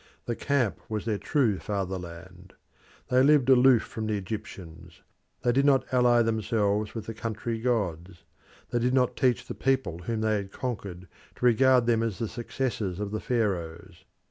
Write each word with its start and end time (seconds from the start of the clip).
The 0.25 0.35
camp 0.35 0.79
was 0.89 1.05
their 1.05 1.19
true 1.19 1.59
fatherland. 1.59 2.53
They 3.09 3.21
lived 3.21 3.49
aloof 3.49 3.83
from 3.83 4.07
the 4.07 4.17
Egyptians; 4.17 5.03
they 5.43 5.51
did 5.51 5.63
not 5.63 5.85
ally 5.93 6.23
themselves 6.23 6.95
with 6.95 7.05
the 7.05 7.13
country 7.13 7.59
gods; 7.59 8.23
they 8.71 8.79
did 8.79 8.95
not 8.95 9.15
teach 9.15 9.45
the 9.45 9.53
people 9.53 9.99
whom 9.99 10.21
they 10.21 10.37
had 10.37 10.51
conquered 10.51 11.07
to 11.35 11.45
regard 11.45 11.85
them 11.85 12.01
as 12.01 12.17
the 12.17 12.27
successors 12.27 12.99
of 12.99 13.11
the 13.11 13.19
Pharaohs. 13.21 14.05